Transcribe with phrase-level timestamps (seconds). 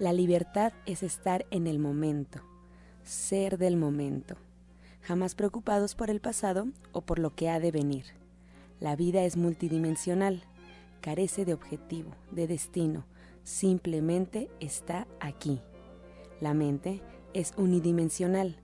[0.00, 2.40] La libertad es estar en el momento,
[3.04, 4.36] ser del momento,
[5.02, 8.06] jamás preocupados por el pasado o por lo que ha de venir.
[8.80, 10.44] La vida es multidimensional,
[11.02, 13.04] carece de objetivo, de destino,
[13.42, 15.60] simplemente está aquí.
[16.40, 17.02] La mente
[17.34, 18.56] es unidimensional,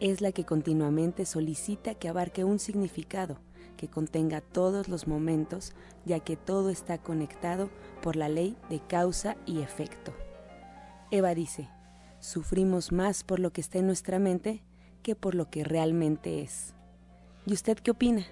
[0.00, 3.38] es la que continuamente solicita que abarque un significado,
[3.76, 7.70] que contenga todos los momentos, ya que todo está conectado
[8.02, 10.12] por la ley de causa y efecto.
[11.12, 11.68] Eva dice,
[12.20, 14.62] sufrimos más por lo que está en nuestra mente
[15.02, 16.74] que por lo que realmente es.
[17.44, 18.24] ¿Y usted qué opina?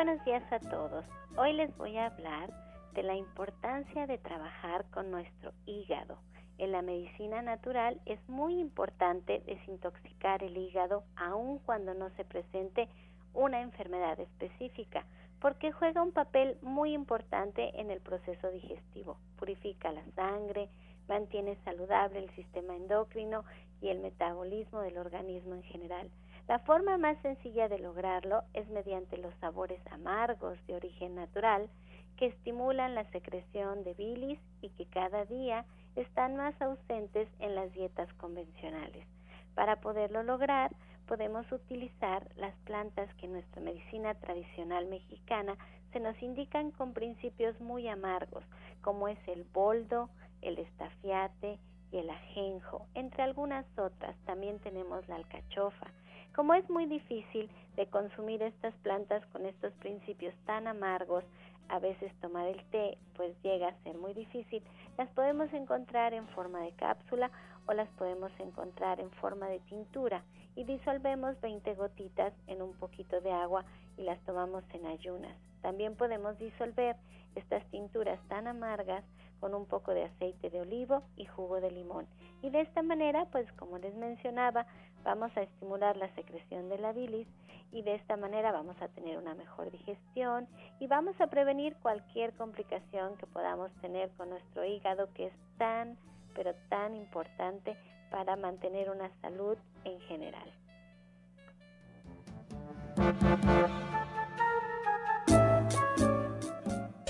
[0.05, 1.05] buenos días a todos.
[1.37, 2.51] Hoy les voy a hablar
[2.95, 6.19] de la importancia de trabajar con nuestro hígado.
[6.61, 12.87] En la medicina natural es muy importante desintoxicar el hígado aun cuando no se presente
[13.33, 15.07] una enfermedad específica,
[15.41, 19.17] porque juega un papel muy importante en el proceso digestivo.
[19.39, 20.69] Purifica la sangre,
[21.09, 23.43] mantiene saludable el sistema endocrino
[23.81, 26.11] y el metabolismo del organismo en general.
[26.47, 31.71] La forma más sencilla de lograrlo es mediante los sabores amargos de origen natural
[32.19, 35.65] que estimulan la secreción de bilis y que cada día
[35.97, 39.07] están más ausentes en las dietas convencionales.
[39.55, 40.71] Para poderlo lograr,
[41.07, 45.57] podemos utilizar las plantas que en nuestra medicina tradicional mexicana
[45.93, 48.45] se nos indican con principios muy amargos,
[48.81, 50.09] como es el boldo,
[50.41, 51.59] el estafiate
[51.91, 54.17] y el ajenjo, entre algunas otras.
[54.25, 55.89] También tenemos la alcachofa.
[56.35, 61.25] Como es muy difícil de consumir estas plantas con estos principios tan amargos,
[61.69, 64.63] a veces tomar el té pues llega a ser muy difícil,
[65.01, 67.31] las podemos encontrar en forma de cápsula
[67.67, 70.23] o las podemos encontrar en forma de tintura
[70.55, 73.65] y disolvemos 20 gotitas en un poquito de agua
[73.97, 75.35] y las tomamos en ayunas.
[75.63, 76.97] También podemos disolver
[77.35, 79.03] estas tinturas tan amargas
[79.41, 82.07] con un poco de aceite de olivo y jugo de limón.
[82.43, 84.67] Y de esta manera, pues como les mencionaba,
[85.05, 87.27] vamos a estimular la secreción de la bilis
[87.73, 90.49] y de esta manera vamos a tener una mejor digestión
[90.81, 95.97] y vamos a prevenir cualquier complicación que podamos tener con nuestro hígado que es tan,
[96.35, 97.77] pero tan importante
[98.11, 100.51] para mantener una salud en general.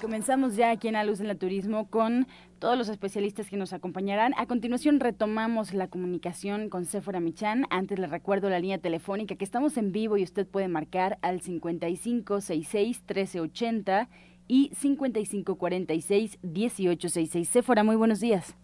[0.00, 2.26] Comenzamos ya aquí en La Luz del Turismo con
[2.58, 4.32] todos los especialistas que nos acompañarán.
[4.36, 7.66] A continuación retomamos la comunicación con Sephora Michan.
[7.70, 11.40] Antes les recuerdo la línea telefónica que estamos en vivo y usted puede marcar al
[11.40, 14.08] 5566 1380
[14.48, 17.48] y 5546 1866.
[17.48, 18.56] Sephora, muy buenos días.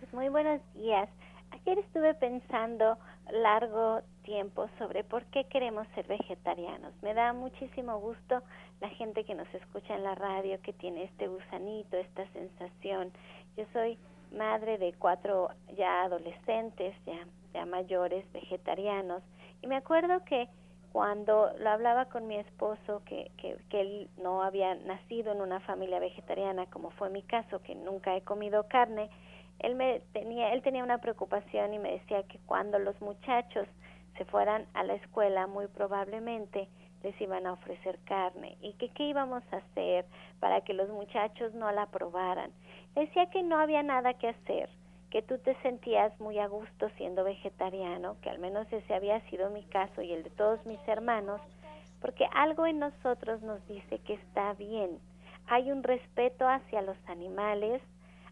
[0.00, 1.08] Pues muy buenos días.
[1.50, 2.98] Ayer estuve pensando
[3.32, 6.92] largo tiempo sobre por qué queremos ser vegetarianos.
[7.02, 8.42] Me da muchísimo gusto
[8.80, 13.12] la gente que nos escucha en la radio, que tiene este gusanito, esta sensación.
[13.56, 13.98] Yo soy
[14.32, 19.22] madre de cuatro ya adolescentes, ya, ya mayores, vegetarianos,
[19.62, 20.48] y me acuerdo que
[20.92, 25.60] cuando lo hablaba con mi esposo, que, que, que él no había nacido en una
[25.60, 29.10] familia vegetariana, como fue mi caso, que nunca he comido carne,
[29.58, 33.66] él me tenía él tenía una preocupación y me decía que cuando los muchachos
[34.16, 36.68] se fueran a la escuela muy probablemente
[37.20, 40.04] iban a ofrecer carne y que qué íbamos a hacer
[40.40, 42.50] para que los muchachos no la probaran.
[42.94, 44.68] Decía que no había nada que hacer,
[45.10, 49.50] que tú te sentías muy a gusto siendo vegetariano, que al menos ese había sido
[49.50, 51.40] mi caso y el de todos mis hermanos,
[52.00, 54.98] porque algo en nosotros nos dice que está bien.
[55.48, 57.80] Hay un respeto hacia los animales,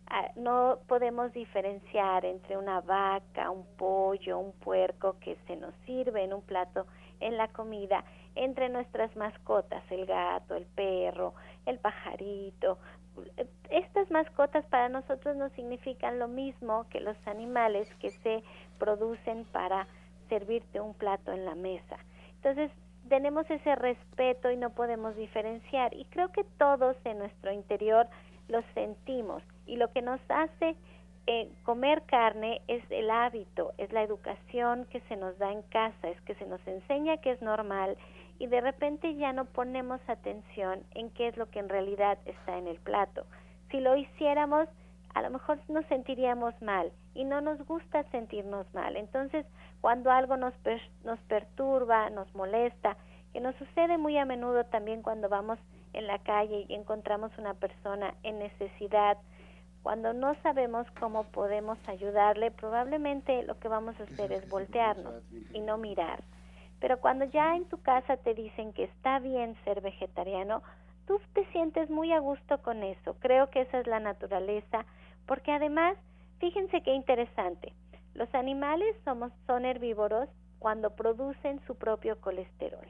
[0.07, 6.25] Ah, no podemos diferenciar entre una vaca, un pollo, un puerco que se nos sirve
[6.25, 6.87] en un plato
[7.21, 11.35] en la comida, entre nuestras mascotas, el gato, el perro,
[11.67, 12.79] el pajarito.
[13.71, 18.43] Estas mascotas para nosotros no significan lo mismo que los animales que se
[18.79, 19.87] producen para
[20.29, 21.97] servirte un plato en la mesa.
[22.37, 22.71] Entonces,
[23.09, 25.95] tenemos ese respeto y no podemos diferenciar.
[25.95, 28.09] Y creo que todos en nuestro interior
[28.49, 30.77] lo sentimos y lo que nos hace
[31.27, 36.09] eh, comer carne es el hábito, es la educación que se nos da en casa,
[36.09, 37.97] es que se nos enseña que es normal
[38.39, 42.59] y de repente ya no ponemos atención en qué es lo que en realidad está
[42.59, 43.25] en el plato.
[43.71, 44.69] Si lo hiciéramos,
[45.15, 48.97] a lo mejor nos sentiríamos mal y no nos gusta sentirnos mal.
[48.97, 49.47] Entonces,
[49.81, 50.55] cuando algo nos,
[51.05, 52.97] nos perturba, nos molesta,
[53.33, 55.59] que nos sucede muy a menudo también cuando vamos
[55.93, 59.19] en la calle y encontramos una persona en necesidad,
[59.83, 65.23] cuando no sabemos cómo podemos ayudarle, probablemente lo que vamos a hacer es voltearnos
[65.53, 66.25] y no mirar.
[66.85, 70.63] Pero cuando ya en tu casa te dicen que está bien ser vegetariano,
[71.07, 73.17] tú te sientes muy a gusto con eso.
[73.21, 74.85] Creo que esa es la naturaleza,
[75.25, 75.97] porque además,
[76.41, 77.73] fíjense qué interesante.
[78.13, 80.29] Los animales somos, son herbívoros
[80.59, 82.87] cuando producen su propio colesterol.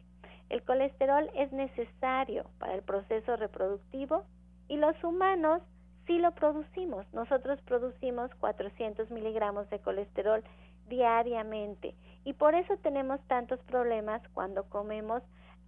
[0.48, 4.24] El colesterol es necesario para el proceso reproductivo
[4.66, 5.62] y los humanos
[6.08, 7.06] sí lo producimos.
[7.14, 10.42] Nosotros producimos 400 miligramos de colesterol
[10.88, 11.94] diariamente
[12.24, 15.22] y por eso tenemos tantos problemas cuando comemos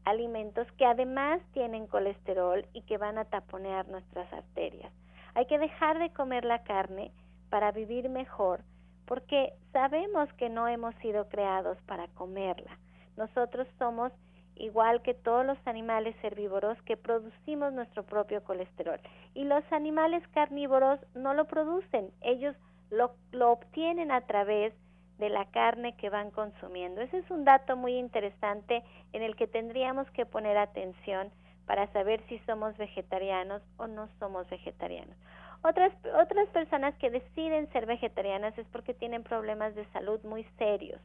[0.05, 4.93] alimentos que además tienen colesterol y que van a taponear nuestras arterias.
[5.35, 7.13] Hay que dejar de comer la carne
[7.51, 8.63] para vivir mejor
[9.07, 12.79] porque sabemos que no hemos sido creados para comerla.
[13.17, 14.13] Nosotros somos
[14.57, 18.99] igual que todos los animales herbívoros que producimos nuestro propio colesterol.
[19.35, 22.57] Y los animales carnívoros no lo producen, ellos
[22.91, 24.86] lo, lo obtienen a través de
[25.19, 27.01] la carne que van consumiendo.
[27.01, 28.83] Ese es un dato muy interesante
[29.13, 31.31] en el que tendríamos que poner atención
[31.67, 35.17] para saber si somos vegetarianos o no somos vegetarianos.
[35.63, 41.01] Otras, otras personas que deciden ser vegetarianas es porque tienen problemas de salud muy serios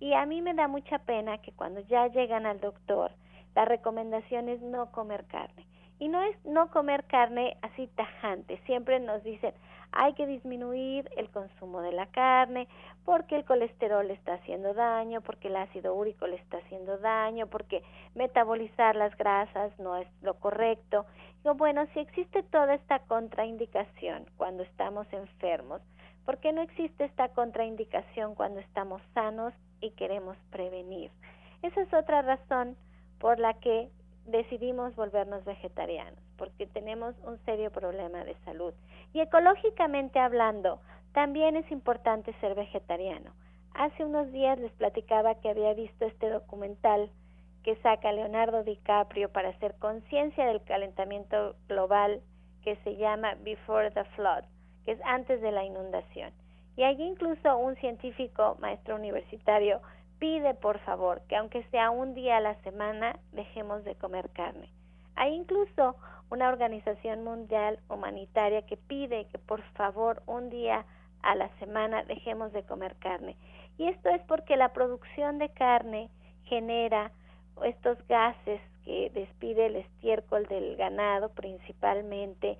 [0.00, 3.12] y a mí me da mucha pena que cuando ya llegan al doctor,
[3.54, 5.66] la recomendación es no comer carne.
[5.98, 8.58] Y no es no comer carne así tajante.
[8.64, 9.52] Siempre nos dicen,
[9.92, 12.68] hay que disminuir el consumo de la carne
[13.04, 17.46] porque el colesterol le está haciendo daño, porque el ácido úrico le está haciendo daño,
[17.46, 17.82] porque
[18.14, 21.06] metabolizar las grasas no es lo correcto.
[21.42, 25.80] Digo, bueno, si existe toda esta contraindicación cuando estamos enfermos,
[26.24, 31.10] ¿por qué no existe esta contraindicación cuando estamos sanos y queremos prevenir.
[31.62, 32.76] Esa es otra razón
[33.18, 33.90] por la que
[34.26, 38.72] decidimos volvernos vegetarianos, porque tenemos un serio problema de salud.
[39.12, 40.80] Y ecológicamente hablando,
[41.12, 43.30] también es importante ser vegetariano.
[43.74, 47.10] Hace unos días les platicaba que había visto este documental
[47.62, 52.22] que saca Leonardo DiCaprio para hacer conciencia del calentamiento global
[52.64, 54.44] que se llama Before the Flood,
[54.86, 56.32] que es antes de la inundación.
[56.74, 59.82] Y allí incluso un científico, maestro universitario,
[60.18, 64.70] pide por favor que aunque sea un día a la semana, dejemos de comer carne.
[65.16, 65.96] Hay incluso
[66.30, 70.84] una organización mundial humanitaria que pide que por favor un día
[71.22, 73.36] a la semana dejemos de comer carne.
[73.78, 76.08] Y esto es porque la producción de carne
[76.44, 77.12] genera
[77.64, 82.58] estos gases que despide el estiércol del ganado principalmente,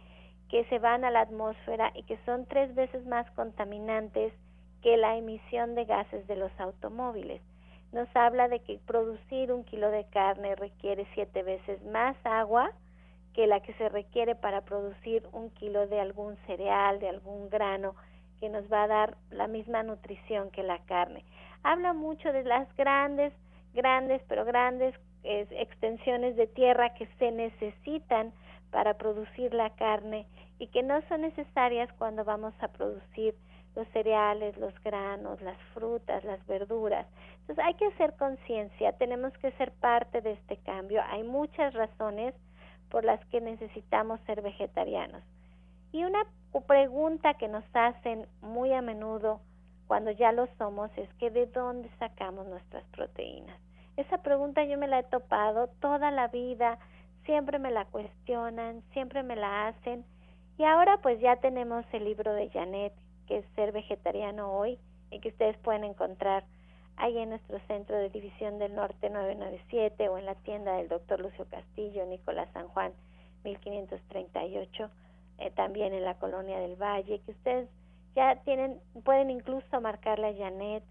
[0.49, 4.33] que se van a la atmósfera y que son tres veces más contaminantes
[4.83, 7.41] que la emisión de gases de los automóviles.
[7.93, 12.71] Nos habla de que producir un kilo de carne requiere siete veces más agua
[13.35, 17.95] que la que se requiere para producir un kilo de algún cereal, de algún grano,
[18.39, 21.25] que nos va a dar la misma nutrición que la carne.
[21.63, 23.33] Habla mucho de las grandes,
[23.75, 28.33] grandes, pero grandes extensiones de tierra que se necesitan
[28.71, 30.27] para producir la carne
[30.59, 33.35] y que no son necesarias cuando vamos a producir
[33.75, 37.07] los cereales, los granos, las frutas, las verduras.
[37.41, 41.03] Entonces hay que hacer conciencia, tenemos que ser parte de este cambio.
[41.11, 42.35] Hay muchas razones
[42.91, 45.23] por las que necesitamos ser vegetarianos.
[45.93, 46.25] Y una
[46.67, 49.41] pregunta que nos hacen muy a menudo
[49.87, 53.59] cuando ya lo somos es que de dónde sacamos nuestras proteínas.
[53.97, 56.79] Esa pregunta yo me la he topado toda la vida,
[57.25, 60.05] siempre me la cuestionan, siempre me la hacen
[60.59, 62.93] y ahora pues ya tenemos el libro de Janet,
[63.31, 64.77] que es Ser Vegetariano Hoy,
[65.13, 66.43] y que ustedes pueden encontrar
[66.97, 71.21] ahí en nuestro centro de División del Norte 997 o en la tienda del doctor
[71.21, 72.93] Lucio Castillo, Nicolás San Juan
[73.45, 74.91] 1538,
[75.39, 77.69] eh, también en la colonia del Valle, que ustedes
[78.17, 80.83] ya tienen, pueden incluso marcarle a Janet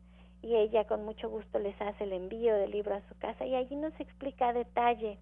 [0.41, 3.55] y ella con mucho gusto les hace el envío del libro a su casa y
[3.55, 5.17] allí nos explica a detalle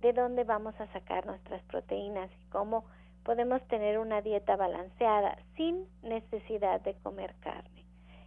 [0.00, 2.84] de dónde vamos a sacar nuestras proteínas y cómo
[3.24, 7.84] podemos tener una dieta balanceada sin necesidad de comer carne.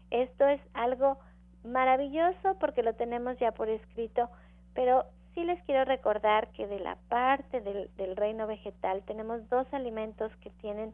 [0.10, 1.18] Esto es algo
[1.64, 4.30] maravilloso porque lo tenemos ya por escrito,
[4.74, 10.32] pero sí les quiero recordar que de la parte del, reino vegetal tenemos dos alimentos
[10.38, 10.94] que tienen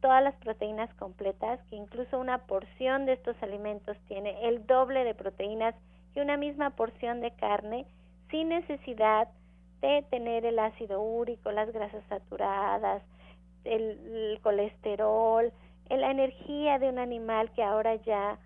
[0.00, 5.14] todas las proteínas completas, que incluso una porción de estos alimentos tiene el doble de
[5.14, 5.74] proteínas
[6.12, 7.86] que una misma porción de carne
[8.30, 9.28] sin necesidad
[9.80, 13.02] de tener el ácido úrico, las grasas saturadas,
[13.64, 15.52] el colesterol,
[15.88, 18.38] la energía de un animal que ahora ya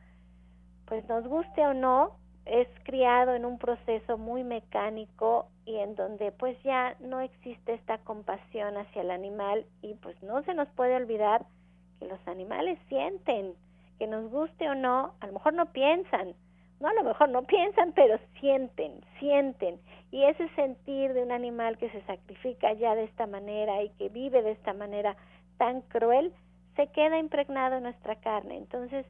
[0.87, 6.31] pues nos guste o no, es criado en un proceso muy mecánico y en donde
[6.31, 10.95] pues ya no existe esta compasión hacia el animal y pues no se nos puede
[10.95, 11.45] olvidar
[11.99, 13.55] que los animales sienten,
[13.99, 16.35] que nos guste o no, a lo mejor no piensan,
[16.81, 19.81] no a lo mejor no piensan, pero sienten, sienten.
[20.11, 24.09] Y ese sentir de un animal que se sacrifica ya de esta manera y que
[24.09, 25.17] vive de esta manera
[25.59, 26.33] tan cruel,
[26.77, 28.57] se queda impregnado en nuestra carne.
[28.57, 29.07] Entonces,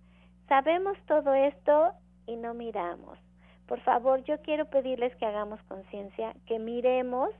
[0.49, 1.91] Sabemos todo esto
[2.27, 3.19] y no miramos.
[3.67, 7.31] Por favor, yo quiero pedirles que hagamos conciencia, que miremos,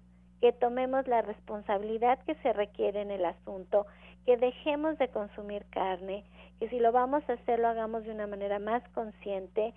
[0.41, 3.87] que tomemos la responsabilidad que se requiere en el asunto,
[4.25, 6.25] que dejemos de consumir carne,
[6.59, 9.73] que si lo vamos a hacer lo hagamos de una manera más consciente,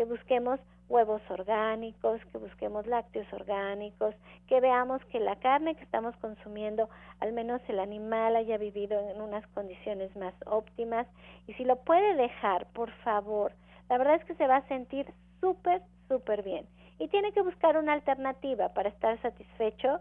[0.00, 4.14] que busquemos huevos orgánicos, que busquemos lácteos orgánicos,
[4.48, 6.88] que veamos que la carne que estamos consumiendo,
[7.18, 11.06] al menos el animal haya vivido en unas condiciones más óptimas.
[11.46, 13.52] Y si lo puede dejar, por favor,
[13.90, 15.04] la verdad es que se va a sentir
[15.38, 16.66] súper, súper bien.
[16.98, 20.00] Y tiene que buscar una alternativa para estar satisfecho.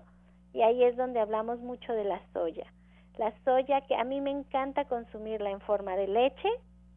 [0.54, 2.72] Y ahí es donde hablamos mucho de la soya.
[3.18, 6.48] La soya que a mí me encanta consumirla en forma de leche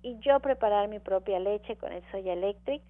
[0.03, 2.81] y yo preparar mi propia leche con el soya electric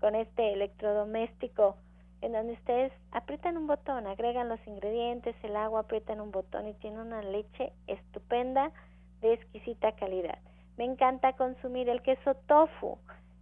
[0.00, 1.76] con este electrodoméstico
[2.22, 6.74] en donde ustedes aprietan un botón, agregan los ingredientes, el agua, aprietan un botón y
[6.74, 8.72] tienen una leche estupenda
[9.20, 10.38] de exquisita calidad.
[10.76, 12.98] Me encanta consumir el queso tofu,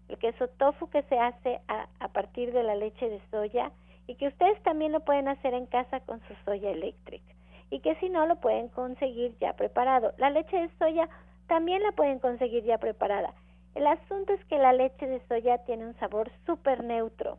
[0.09, 3.73] el queso tofu que se hace a, a partir de la leche de soya
[4.07, 7.33] y que ustedes también lo pueden hacer en casa con su soya eléctrica
[7.71, 10.13] y que si no lo pueden conseguir ya preparado.
[10.19, 11.09] La leche de soya
[11.49, 13.35] también la pueden conseguir ya preparada.
[13.75, 17.39] El asunto es que la leche de soya tiene un sabor súper neutro.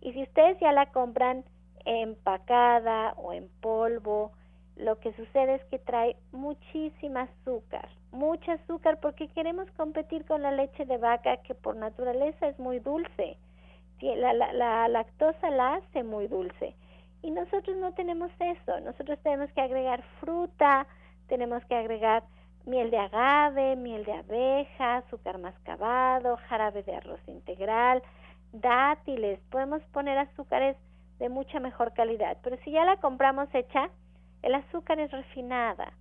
[0.00, 1.44] Y si ustedes ya la compran
[1.84, 4.32] empacada o en polvo,
[4.76, 10.52] lo que sucede es que trae muchísima azúcar, mucha azúcar porque queremos competir con la
[10.52, 13.36] leche de vaca que por naturaleza es muy dulce.
[14.00, 16.76] La, la, la lactosa la hace muy dulce.
[17.22, 20.86] Y nosotros no tenemos eso, nosotros tenemos que agregar fruta,
[21.26, 22.22] tenemos que agregar
[22.68, 28.02] miel de agave, miel de abeja, azúcar mascabado, jarabe de arroz integral,
[28.52, 30.76] dátiles, podemos poner azúcares
[31.18, 33.90] de mucha mejor calidad, pero si ya la compramos hecha,
[34.42, 35.92] el azúcar es refinada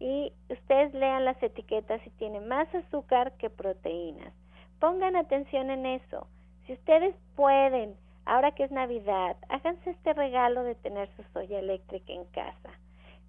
[0.00, 4.32] y ustedes lean las etiquetas y tiene más azúcar que proteínas.
[4.80, 6.26] Pongan atención en eso.
[6.66, 12.12] Si ustedes pueden, ahora que es Navidad, háganse este regalo de tener su soya eléctrica
[12.12, 12.70] en casa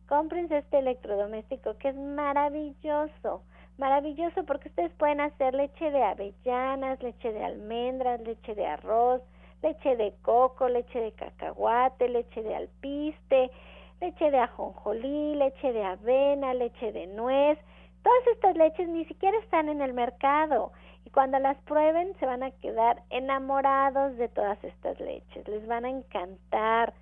[0.07, 3.41] cómprense este electrodoméstico que es maravilloso,
[3.77, 9.21] maravilloso porque ustedes pueden hacer leche de avellanas, leche de almendras, leche de arroz,
[9.61, 13.51] leche de coco, leche de cacahuate, leche de alpiste,
[13.99, 17.57] leche de ajonjolí, leche de avena, leche de nuez.
[18.03, 20.71] Todas estas leches ni siquiera están en el mercado
[21.05, 25.85] y cuando las prueben se van a quedar enamorados de todas estas leches, les van
[25.85, 26.93] a encantar.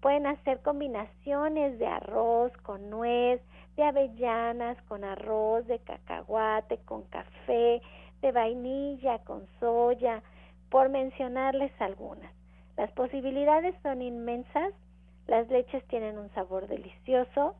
[0.00, 3.40] Pueden hacer combinaciones de arroz con nuez,
[3.76, 7.82] de avellanas con arroz, de cacahuate con café,
[8.22, 10.22] de vainilla con soya,
[10.70, 12.32] por mencionarles algunas.
[12.76, 14.72] Las posibilidades son inmensas,
[15.26, 17.54] las leches tienen un sabor delicioso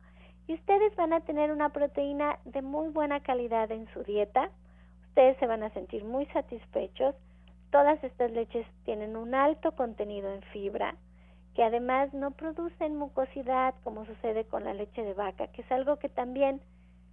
[0.47, 4.49] y ustedes van a tener una proteína de muy buena calidad en su dieta.
[5.09, 7.15] Ustedes se van a sentir muy satisfechos.
[7.69, 10.95] Todas estas leches tienen un alto contenido en fibra,
[11.61, 15.97] que además no producen mucosidad como sucede con la leche de vaca, que es algo
[15.97, 16.59] que también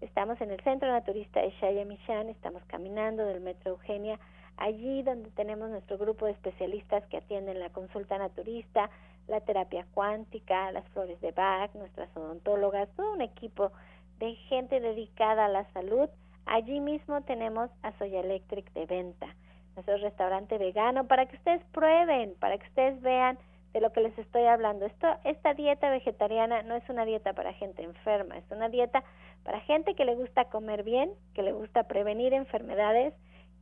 [0.01, 4.19] Estamos en el Centro Naturista de Shayamishan, estamos caminando del Metro Eugenia,
[4.57, 8.91] allí donde tenemos nuestro grupo de especialistas que atienden la consulta naturista,
[9.27, 13.71] la terapia cuántica, las flores de Bach, nuestras odontólogas, todo un equipo
[14.19, 16.09] de gente dedicada a la salud.
[16.45, 19.35] Allí mismo tenemos a Soya Electric de venta
[19.75, 23.37] nuestro restaurante vegano, para que ustedes prueben, para que ustedes vean
[23.73, 24.85] de lo que les estoy hablando.
[24.85, 29.03] Esto, esta dieta vegetariana no es una dieta para gente enferma, es una dieta
[29.43, 33.13] para gente que le gusta comer bien, que le gusta prevenir enfermedades,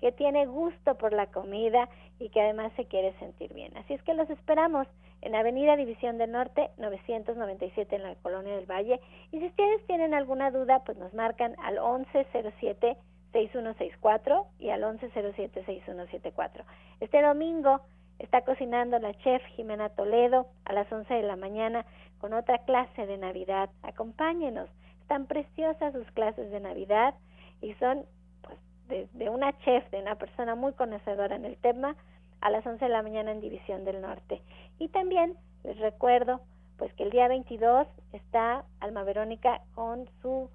[0.02, 1.88] que tiene gusto por la comida
[2.20, 3.76] y que además se quiere sentir bien.
[3.78, 4.88] Así es que los esperamos
[5.22, 9.00] en Avenida División del Norte 997 en la Colonia del Valle.
[9.32, 12.98] Y si ustedes tienen alguna duda, pues nos marcan al 1107
[13.32, 16.64] 6164 y al 1107-6174.
[17.00, 17.82] Este domingo
[18.20, 21.86] está cocinando la chef Jimena Toledo a las 11 de la mañana
[22.20, 23.70] con otra clase de Navidad.
[23.84, 24.70] Acompáñenos.
[25.02, 27.16] Están preciosas sus clases de Navidad
[27.62, 28.06] y son
[28.42, 31.96] pues, de, de una chef, de una persona muy conocedora en el tema,
[32.42, 34.42] a las 11 de la mañana en División del Norte.
[34.80, 36.42] Y también les recuerdo
[36.78, 40.50] pues que el día 22 está Alma Verónica con su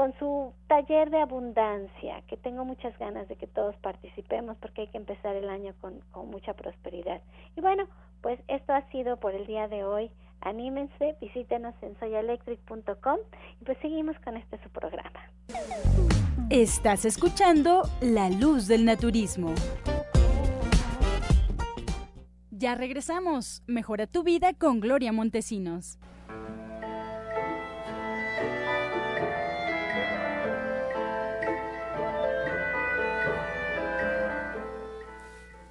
[0.00, 4.86] con su taller de abundancia, que tengo muchas ganas de que todos participemos porque hay
[4.86, 7.20] que empezar el año con, con mucha prosperidad.
[7.54, 7.86] Y bueno,
[8.22, 10.10] pues esto ha sido por el día de hoy.
[10.40, 13.18] Anímense, visítenos en soyaelectric.com
[13.60, 15.20] y pues seguimos con este su programa.
[16.48, 19.54] Estás escuchando La Luz del Naturismo.
[22.50, 23.62] Ya regresamos.
[23.66, 25.98] Mejora tu vida con Gloria Montesinos.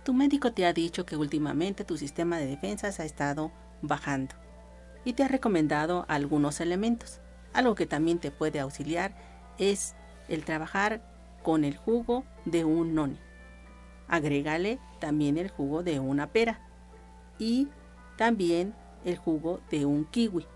[0.09, 3.51] Tu médico te ha dicho que últimamente tu sistema de defensas ha estado
[3.83, 4.33] bajando
[5.05, 7.19] y te ha recomendado algunos elementos.
[7.53, 9.15] Algo que también te puede auxiliar
[9.59, 9.93] es
[10.27, 11.03] el trabajar
[11.43, 13.19] con el jugo de un noni.
[14.07, 16.59] Agrégale también el jugo de una pera
[17.37, 17.67] y
[18.17, 18.73] también
[19.05, 20.47] el jugo de un kiwi.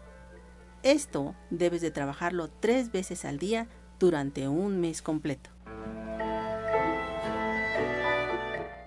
[0.81, 3.67] Esto debes de trabajarlo tres veces al día
[3.99, 5.52] durante un mes completo.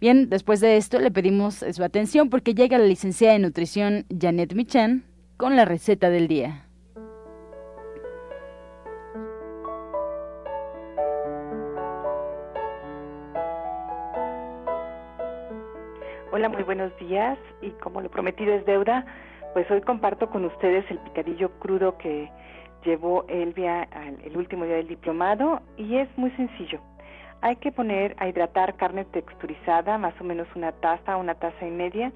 [0.00, 4.54] Bien, después de esto le pedimos su atención porque llega la licenciada de nutrición Janet
[4.54, 5.04] Michan
[5.36, 6.63] con la receta del día.
[16.36, 19.06] Hola, muy buenos días y como lo prometido es deuda,
[19.52, 22.28] pues hoy comparto con ustedes el picadillo crudo que
[22.84, 23.84] llevó Elvia
[24.24, 26.80] el último día del diplomado y es muy sencillo.
[27.40, 31.70] Hay que poner a hidratar carne texturizada, más o menos una taza, una taza y
[31.70, 32.10] media.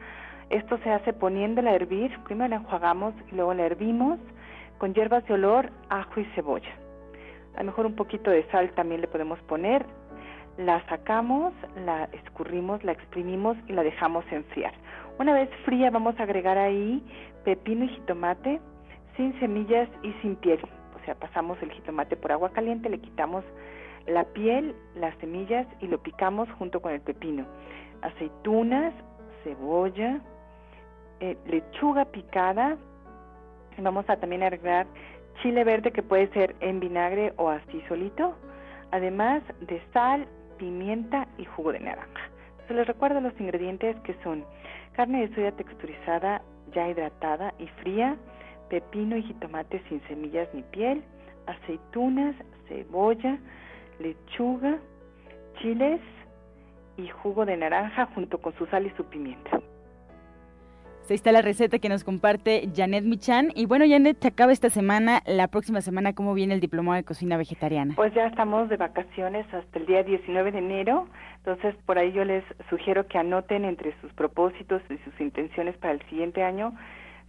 [0.50, 4.18] Esto se hace poniéndola a hervir, primero la enjuagamos y luego la hervimos
[4.78, 6.74] con hierbas de olor, ajo y cebolla.
[7.54, 9.86] A lo mejor un poquito de sal también le podemos poner
[10.58, 11.54] la sacamos,
[11.86, 14.72] la escurrimos, la exprimimos y la dejamos enfriar.
[15.18, 17.02] Una vez fría vamos a agregar ahí
[17.44, 18.60] pepino y jitomate
[19.16, 20.60] sin semillas y sin piel.
[21.00, 23.44] O sea, pasamos el jitomate por agua caliente, le quitamos
[24.06, 27.46] la piel, las semillas y lo picamos junto con el pepino.
[28.02, 28.92] Aceitunas,
[29.44, 30.20] cebolla,
[31.20, 32.76] eh, lechuga picada.
[33.78, 34.86] Vamos a también agregar
[35.40, 38.34] chile verde que puede ser en vinagre o así solito.
[38.90, 40.26] Además de sal,
[40.58, 42.30] pimienta y jugo de naranja.
[42.66, 44.44] Se les recuerdo los ingredientes que son
[44.92, 46.42] carne de soya texturizada
[46.74, 48.16] ya hidratada y fría,
[48.68, 51.02] pepino y jitomate sin semillas ni piel,
[51.46, 52.34] aceitunas,
[52.68, 53.38] cebolla,
[53.98, 54.78] lechuga,
[55.60, 56.00] chiles
[56.96, 59.60] y jugo de naranja junto con su sal y su pimienta.
[61.10, 63.48] Ahí está la receta que nos comparte Janet Michan.
[63.54, 65.22] Y bueno, Janet, se acaba esta semana.
[65.24, 67.94] La próxima semana, ¿cómo viene el diplomado de cocina vegetariana?
[67.96, 71.08] Pues ya estamos de vacaciones hasta el día 19 de enero.
[71.38, 75.94] Entonces, por ahí yo les sugiero que anoten entre sus propósitos y sus intenciones para
[75.94, 76.74] el siguiente año,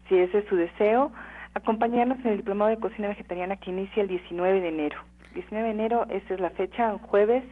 [0.09, 1.13] si ese es su deseo,
[1.53, 4.97] acompañarnos en el diplomado de cocina vegetariana que inicia el 19 de enero.
[5.35, 7.45] 19 de enero, esa es la fecha, jueves,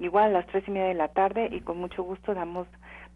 [0.00, 2.66] igual a las tres y media de la tarde, y con mucho gusto damos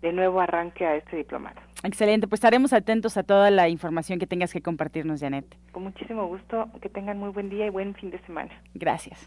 [0.00, 1.60] de nuevo arranque a este diplomado.
[1.84, 5.44] Excelente, pues estaremos atentos a toda la información que tengas que compartirnos, Janet.
[5.72, 8.50] Con muchísimo gusto, que tengan muy buen día y buen fin de semana.
[8.74, 9.26] Gracias.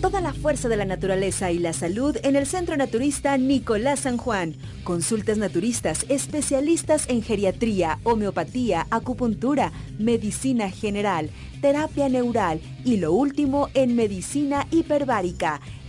[0.00, 4.18] Toda la fuerza de la naturaleza y la salud en el Centro Naturista Nicolás San
[4.18, 4.54] Juan.
[4.84, 11.30] Consultas naturistas, especialistas en geriatría, homeopatía, acupuntura, medicina general,
[11.62, 15.60] terapia neural y lo último en medicina hiperbárica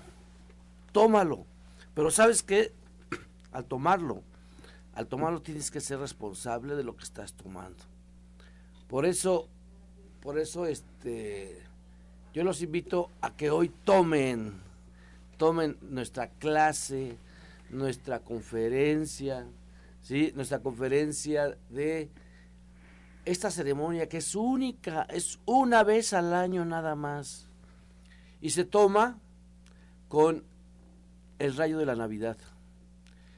[0.91, 1.46] tómalo.
[1.93, 2.74] Pero sabes que
[3.52, 4.22] al tomarlo,
[4.93, 7.84] al tomarlo tienes que ser responsable de lo que estás tomando.
[8.88, 9.48] Por eso,
[10.22, 11.62] por eso este,
[12.34, 14.54] yo los invito a que hoy tomen,
[15.38, 17.17] tomen nuestra clase,
[17.69, 19.47] nuestra conferencia,
[20.01, 20.32] ¿sí?
[20.36, 22.10] nuestra conferencia de
[23.25, 27.49] esta ceremonia que es única, es una vez al año nada más.
[28.39, 29.19] Y se toma
[30.08, 30.43] con
[31.39, 32.38] el rayo de la Navidad.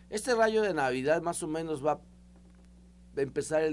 [0.09, 3.63] Este rayo de Navidad más o menos va a empezar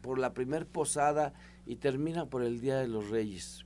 [0.00, 1.32] por la primer posada
[1.66, 3.64] y termina por el Día de los Reyes.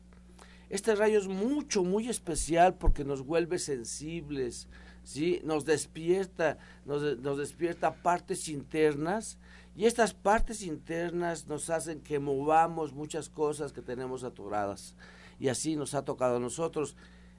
[0.71, 4.69] Este rayo es mucho, muy especial porque nos vuelve sensibles,
[5.05, 5.41] ¿sí?
[5.45, 9.39] nos despierta, nos, despierta partes internas
[9.77, 14.97] y estas partes internas nos hacen que movamos muchas cosas que tenemos atoradas.
[15.39, 16.97] Y así nos ha tocado a nosotros.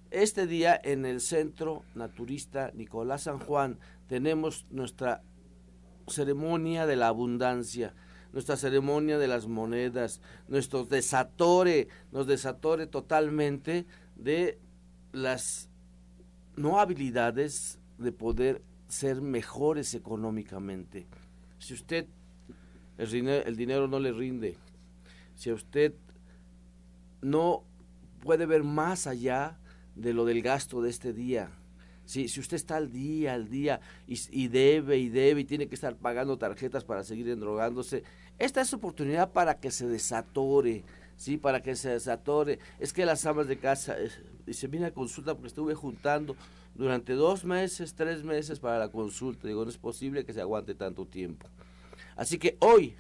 [0.10, 5.22] Este día en el Centro Naturista Nicolás San Juan tenemos nuestra
[6.08, 7.94] ceremonia de la abundancia,
[8.34, 14.60] nuestra ceremonia de las monedas, nuestro desatore, nos desatore totalmente de
[15.12, 15.69] las
[16.60, 21.08] no habilidades de poder ser mejores económicamente.
[21.58, 22.06] Si usted
[22.98, 24.58] el, el dinero no le rinde,
[25.36, 25.94] si usted
[27.22, 27.64] no
[28.22, 29.58] puede ver más allá
[29.96, 31.50] de lo del gasto de este día.
[32.04, 35.76] Si, si usted está al día, al día, y, debe y debe y tiene que
[35.76, 38.04] estar pagando tarjetas para seguir endrogándose,
[38.38, 40.84] esta es oportunidad para que se desatore,
[41.20, 41.38] ¿sí?
[41.38, 42.60] Para que se desatore.
[42.80, 43.98] Es que las amas de casa,
[44.48, 46.36] y se viene a consulta porque estuve juntando
[46.74, 49.48] durante dos meses, tres meses para la consulta.
[49.48, 51.46] Digo, no es posible que se aguante tanto tiempo.
[52.16, 52.96] Así que hoy,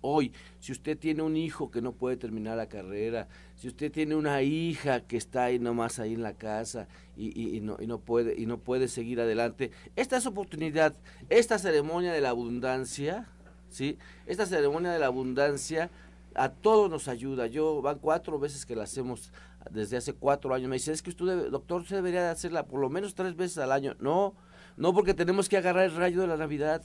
[0.00, 4.14] hoy, si usted tiene un hijo que no puede terminar la carrera, si usted tiene
[4.14, 8.40] una hija que está ahí nomás ahí en la casa y, no, y no, puede,
[8.40, 10.94] y no puede seguir adelante, esta es oportunidad,
[11.28, 13.28] esta ceremonia de la abundancia,
[13.68, 13.98] ¿sí?
[14.26, 15.90] Esta ceremonia de la abundancia
[16.34, 17.46] a todos nos ayuda.
[17.46, 19.32] Yo van cuatro veces que la hacemos
[19.70, 20.68] desde hace cuatro años.
[20.68, 23.72] Me dice, es que usted, doctor, usted debería hacerla por lo menos tres veces al
[23.72, 23.96] año.
[24.00, 24.34] No,
[24.76, 26.82] no porque tenemos que agarrar el rayo de la Navidad.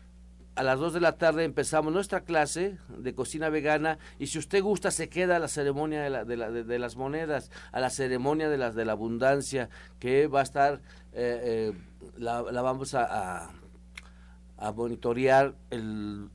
[0.58, 4.60] a las 2 de la tarde empezamos nuestra clase de cocina vegana y si usted
[4.60, 8.48] gusta se queda a la ceremonia de, la, de, de, las monedas, a la ceremonia
[8.48, 10.80] de, las, de la abundancia que va a estar,
[11.12, 11.72] eh, eh,
[12.16, 13.52] la, vamos a,
[14.56, 16.28] a, monitorear el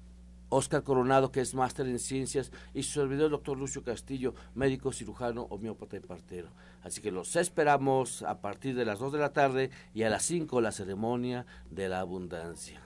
[0.48, 4.94] Oscar Coronado, que es máster en ciencias, y su servidor, el doctor Lucio Castillo, médico
[4.94, 6.48] cirujano, homeópata y partero.
[6.82, 10.24] Así que los esperamos a partir de las 2 de la tarde y a las
[10.24, 12.83] 5 la ceremonia de la abundancia.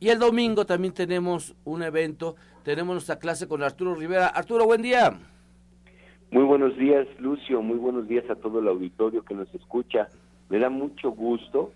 [0.00, 4.26] Y el domingo también tenemos un evento, tenemos nuestra clase con Arturo Rivera.
[4.28, 5.18] Arturo, buen día.
[6.30, 7.62] Muy buenos días, Lucio.
[7.62, 10.08] Muy buenos días a todo el auditorio que nos escucha.
[10.48, 11.72] Me da mucho gusto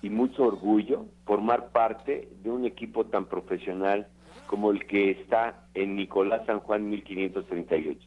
[0.00, 4.06] y mucho orgullo formar parte de un equipo tan profesional
[4.46, 7.98] como el que está en Nicolás San Juan 1538.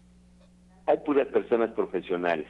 [0.86, 2.48] Hay puras personas profesionales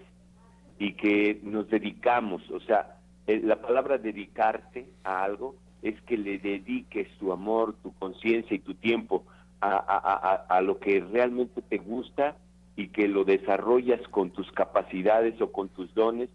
[0.77, 7.07] y que nos dedicamos, o sea, la palabra dedicarte a algo es que le dediques
[7.17, 9.23] tu amor, tu conciencia y tu tiempo
[9.61, 12.37] a, lo que realmente te gusta
[12.75, 16.29] y que lo desarrollas con tus capacidades o con tus dones,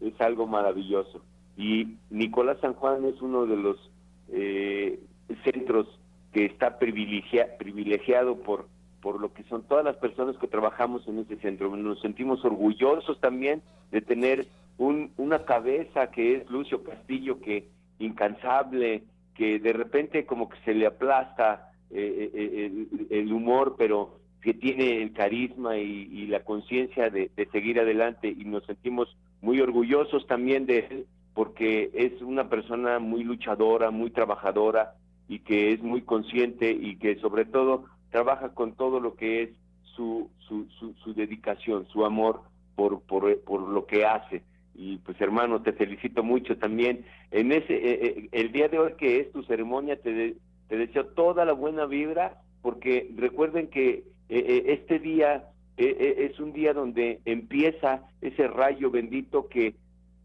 [0.00, 1.22] es algo maravilloso.
[1.56, 3.90] Y Nicolás San Juan es uno de los
[4.28, 5.00] eh,
[5.44, 5.86] centros
[6.32, 8.68] que está privilegiado por,
[9.00, 11.74] por lo que son todas las personas que trabajamos en ese centro.
[11.74, 19.04] Nos sentimos orgullosos también de tener un, una cabeza que es Lucio Castillo, que incansable,
[19.34, 25.02] que de repente como que se le aplasta eh, eh, el, humor, pero que tiene
[25.02, 30.78] el carisma y, la conciencia de, seguir adelante y nos sentimos muy orgullosos también de
[30.90, 34.94] él porque es una persona muy luchadora, muy trabajadora
[35.28, 39.50] y que es muy consciente y que sobre todo trabaja con todo lo que es
[39.82, 42.40] su, su, su, dedicación, su amor
[42.74, 44.42] por, por, por, lo que hace.
[44.78, 47.06] Y pues hermano, te felicito mucho también.
[47.30, 50.36] En ese, eh, eh, el día de hoy que es tu ceremonia, te,
[50.68, 56.72] te deseo toda la buena vibra, porque recuerden que eh, este día es un día
[56.72, 59.74] donde empieza ese rayo bendito que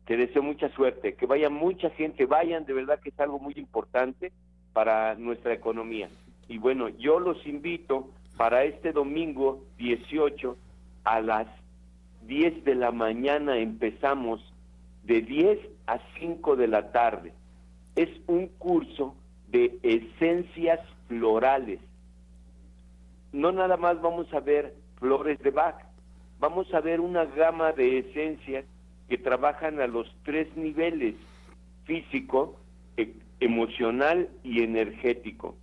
[0.05, 3.53] te deseo mucha suerte, que vaya mucha gente, vayan, de verdad que es algo muy
[3.57, 4.31] importante
[4.71, 6.09] para nuestra economía.
[6.47, 10.57] Y bueno, yo los invito para este domingo 18
[11.03, 11.47] a las
[12.27, 14.41] 10 de la mañana empezamos
[15.03, 17.33] de 10 a 5 de la tarde.
[17.95, 19.15] Es un curso
[19.49, 21.79] de esencias florales.
[23.31, 25.75] No nada más vamos a ver flores de Bach,
[26.39, 28.65] vamos a ver una gama de esencias
[29.09, 31.15] que trabajan a los tres niveles,
[31.85, 32.57] físico,
[32.97, 35.55] e emocional y energético.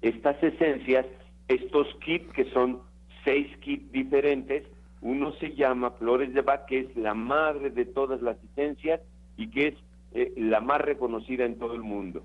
[0.00, 1.06] Estas esencias,
[1.48, 2.80] estos kits, que son
[3.24, 4.64] seis kits diferentes,
[5.02, 9.00] uno se llama Flores de Bach, que es la madre de todas las esencias
[9.36, 9.74] y que es
[10.12, 12.22] eh, la más reconocida en todo el mundo.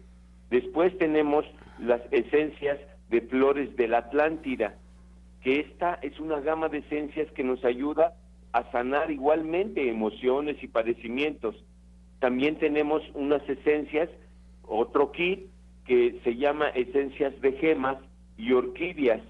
[0.49, 1.45] Después tenemos
[1.79, 4.75] las esencias de Flores de la Atlántida,
[5.41, 8.15] que esta es una gama de esencias que nos ayuda
[8.51, 11.55] a sanar igualmente emociones y padecimientos.
[12.19, 14.09] También tenemos unas esencias,
[14.63, 15.47] otro kit
[15.85, 17.97] que se llama esencias de gemas
[18.37, 19.21] y orquídeas.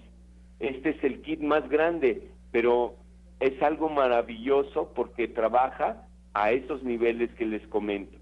[0.59, 2.95] Este es el kit más grande, pero
[3.45, 8.17] es algo maravilloso porque trabaja a esos niveles que les comento.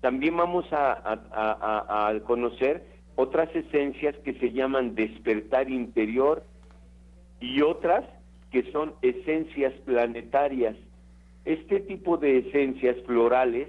[0.00, 2.86] También vamos a, a conocer
[3.16, 6.44] otras esencias que se llaman despertar interior
[7.40, 8.04] y otras
[8.52, 10.76] que son esencias planetarias.
[11.44, 13.68] Este tipo de esencias florales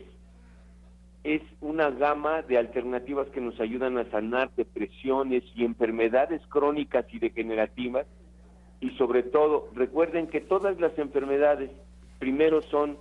[1.23, 7.19] es una gama de alternativas que nos ayudan a sanar depresiones y enfermedades crónicas y
[7.19, 8.05] degenerativas.
[8.81, 11.69] Y sobre todo, recuerden que todas las enfermedades
[12.17, 12.97] primero son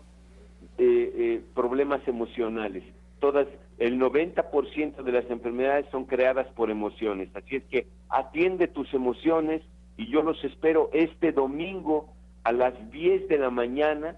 [0.78, 2.84] eh, eh, problemas emocionales.
[3.20, 3.46] Todas,
[3.78, 7.28] el 90% de las enfermedades son creadas por emociones.
[7.34, 9.62] Así es que atiende tus emociones,
[9.96, 12.12] y yo los espero este domingo
[12.44, 14.16] a las 10 de la mañana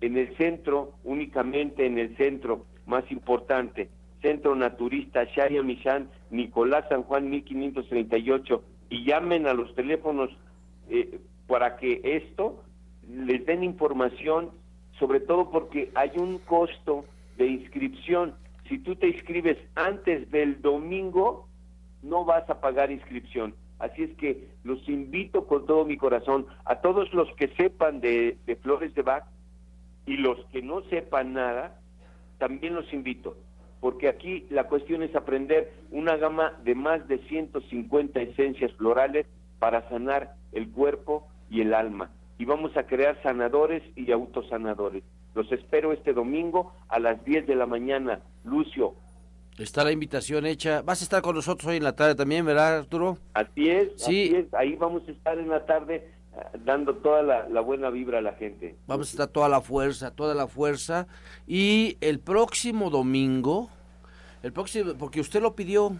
[0.00, 3.90] en el centro, únicamente en el centro más importante,
[4.22, 10.30] Centro Naturista Sharia Michan, Nicolás San Juan 1538, y llamen a los teléfonos
[10.88, 12.62] eh, para que esto
[13.08, 14.50] les den información,
[14.98, 17.04] sobre todo porque hay un costo
[17.36, 18.34] de inscripción.
[18.68, 21.48] Si tú te inscribes antes del domingo,
[22.02, 23.54] no vas a pagar inscripción.
[23.78, 28.36] Así es que los invito con todo mi corazón a todos los que sepan de,
[28.62, 29.24] flores de Bach
[30.04, 31.80] y los que no sepan nada,
[32.38, 33.36] también los invito,
[33.80, 39.26] porque aquí la cuestión es aprender una gama de más de 150 esencias florales
[39.58, 42.10] para sanar el cuerpo y el alma.
[42.38, 45.02] Y vamos a crear sanadores y autosanadores.
[45.34, 48.20] Los espero este domingo a las 10 de la mañana.
[48.44, 48.94] Lucio,
[49.58, 50.82] Está la invitación hecha.
[50.82, 53.18] Vas a estar con nosotros hoy en la tarde también, ¿verdad, Arturo?
[53.34, 54.32] Así es, sí.
[54.32, 54.54] es.
[54.54, 58.34] Ahí vamos a estar en la tarde eh, dando toda la, buena vibra a la
[58.34, 58.76] gente.
[58.86, 61.08] Vamos a estar toda la fuerza, toda la fuerza.
[61.44, 63.68] Y el próximo domingo,
[64.44, 65.96] el próximo, porque usted lo pidió,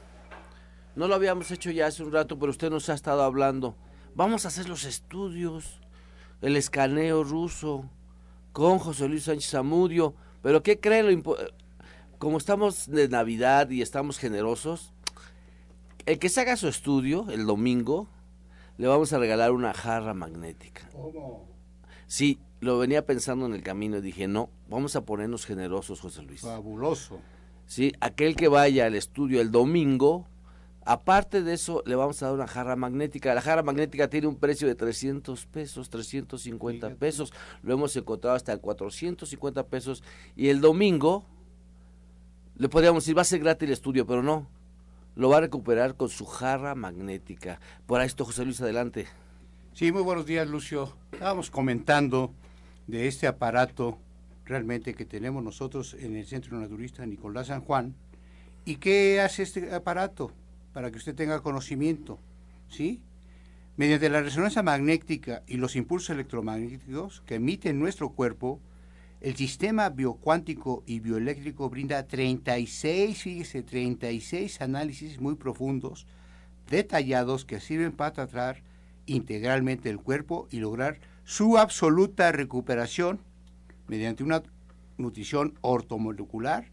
[0.96, 3.77] no lo habíamos hecho ya hace un rato, pero usted nos ha estado hablando.
[4.14, 5.81] Vamos a hacer los estudios,
[6.40, 7.88] el escaneo ruso,
[8.53, 10.14] con José Luis Sánchez Zamudio.
[10.42, 11.22] Pero ¿qué creen?
[11.22, 11.36] Lo
[12.18, 14.93] como estamos de Navidad y estamos generosos,
[16.07, 18.09] el que se haga su estudio el domingo,
[18.76, 20.89] le vamos a regalar una jarra magnética.
[20.93, 21.47] ¿Cómo?
[22.07, 26.22] Sí, lo venía pensando en el camino y dije, no, vamos a ponernos generosos, José
[26.22, 26.41] Luis.
[26.41, 27.20] Fabuloso.
[27.66, 27.93] ¿sí?
[28.01, 30.26] Aquel que vaya al estudio el domingo,
[30.89, 33.34] aparte de eso, le vamos a dar una jarra magnética.
[33.34, 37.34] La jarra magnética tiene un precio de 300 pesos, 350 pesos.
[37.62, 40.03] Lo hemos encontrado hasta en 450 pesos.
[40.34, 41.26] Y el domingo,
[42.57, 44.49] le podríamos decir, va a ser gratis el estudio, pero no.
[45.14, 47.61] Lo va a recuperar con su jarra magnética.
[47.86, 49.09] Por esto, José Luis, adelante.
[49.74, 50.97] Sí, muy buenos días, Lucio.
[51.12, 52.32] Estábamos comentando
[52.86, 53.99] de este aparato
[54.47, 57.95] realmente que tenemos nosotros en el Centro Naturista Nicolás San Juan.
[58.64, 60.32] ¿Y qué hace este aparato?
[60.79, 62.20] Para que usted tenga conocimiento,
[62.68, 63.01] ¿sí?
[63.76, 68.61] Mediante la resonancia magnética y los impulsos electromagnéticos que emite nuestro cuerpo,
[69.20, 76.07] el sistema biocuántico y bioeléctrico brinda 36, fíjese, 36 análisis muy profundos,
[76.70, 78.62] detallados, que sirven para tratar
[79.07, 83.18] integralmente el cuerpo y lograr su absoluta recuperación
[83.89, 84.45] mediante una
[84.97, 86.70] nutrición ortomolecular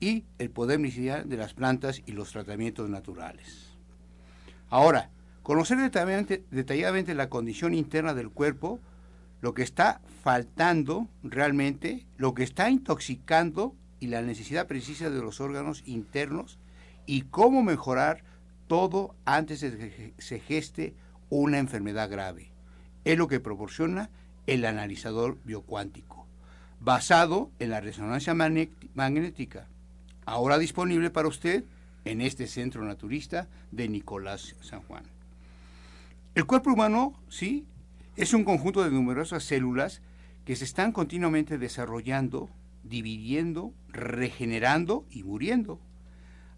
[0.00, 3.68] y el poder medicinal de las plantas y los tratamientos naturales.
[4.70, 5.10] Ahora,
[5.42, 8.80] conocer detalladamente, la condición interna del cuerpo,
[9.40, 15.40] lo que está faltando realmente, lo que está intoxicando y la necesidad precisa de los
[15.40, 16.58] órganos internos
[17.06, 18.24] y cómo mejorar
[18.66, 20.94] todo antes de que se geste
[21.28, 22.52] una enfermedad grave.
[23.04, 24.10] Es lo que proporciona
[24.46, 26.26] el analizador biocuántico,
[26.80, 29.68] basado en la resonancia magnética,
[30.30, 31.64] ahora disponible para usted
[32.04, 35.02] en este centro naturista de Nicolás San Juan.
[36.36, 37.66] El cuerpo humano, sí,
[38.16, 40.02] es un conjunto de numerosas células
[40.44, 42.48] que se están continuamente desarrollando,
[42.84, 45.80] dividiendo, regenerando y muriendo.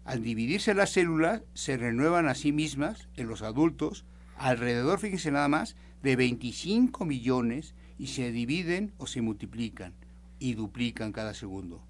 [0.05, 4.05] Al dividirse las células, se renuevan a sí mismas en los adultos
[4.37, 9.95] alrededor, fíjense nada más, de 25 millones y se dividen o se multiplican
[10.37, 11.81] y duplican cada segundo.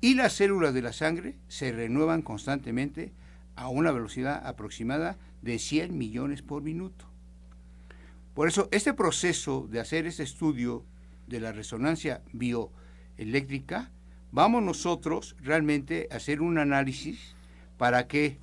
[0.00, 3.12] Y las células de la sangre se renuevan constantemente
[3.56, 7.06] a una velocidad aproximada de 100 millones por minuto.
[8.34, 10.84] Por eso, este proceso de hacer este estudio
[11.26, 13.90] de la resonancia bioeléctrica,
[14.30, 17.34] vamos nosotros realmente a hacer un análisis
[17.76, 18.38] para que,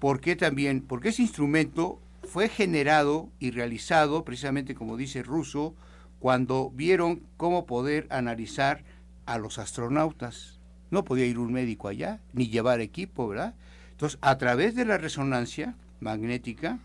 [0.00, 0.80] ¿por qué también?
[0.80, 5.76] Porque ese instrumento fue generado y realizado, precisamente como dice Russo,
[6.18, 8.84] cuando vieron cómo poder analizar
[9.26, 10.60] a los astronautas.
[10.92, 13.54] No podía ir un médico allá, ni llevar equipo, ¿verdad?
[13.90, 16.78] Entonces, a través de la resonancia magnética,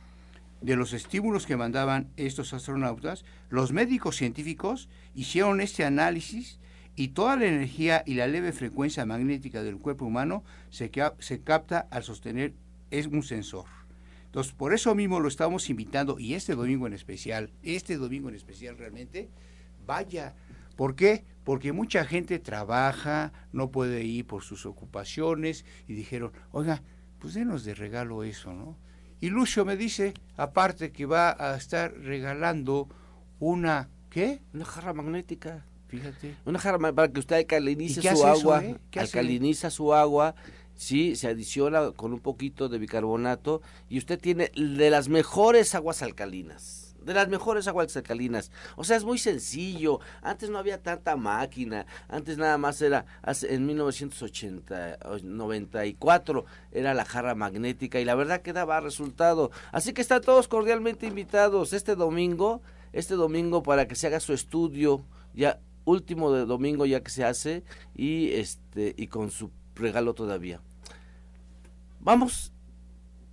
[0.61, 6.59] de los estímulos que mandaban estos astronautas, los médicos científicos hicieron este análisis
[6.95, 12.03] y toda la energía y la leve frecuencia magnética del cuerpo humano se, capta al
[12.03, 12.53] sostener
[12.89, 13.65] es un sensor.
[14.25, 18.35] Entonces, por eso mismo lo estamos invitando, y este domingo en especial, este domingo en
[18.35, 19.29] especial realmente,
[19.85, 20.33] vaya.
[20.75, 21.25] ¿Por qué?
[21.47, 26.83] Porque mucha gente trabaja, no puede ir por sus ocupaciones, y dijeron, oiga,
[27.19, 28.77] pues denos de regalo eso, ¿no?
[29.21, 32.89] Y Lucio me dice, aparte, que va a estar regalando
[33.39, 34.41] una, ¿qué?
[34.53, 35.65] Una jarra magnética.
[35.87, 36.35] Fíjate.
[36.43, 38.75] Una jarra para que usted alcalinice su agua, eh?
[38.97, 40.35] alcaliniza su agua
[40.75, 46.01] sí, se adiciona con un poquito de bicarbonato y usted tiene de las mejores aguas
[46.01, 48.51] alcalinas de las mejores aguas alcalinas.
[48.75, 49.99] O sea, es muy sencillo.
[50.21, 51.85] Antes no había tanta máquina.
[52.09, 53.05] Antes nada más era,
[53.43, 59.51] en 1980, 94, era la jarra magnética y la verdad que daba resultado.
[59.71, 64.33] Así que están todos cordialmente invitados este domingo, este domingo para que se haga su
[64.33, 65.01] estudio,
[65.33, 67.63] ya último de domingo ya que se hace
[67.95, 70.59] y este y con su regalo todavía.
[72.01, 72.51] Vamos